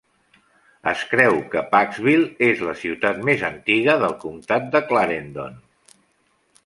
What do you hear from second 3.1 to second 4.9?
més antiga del comtat de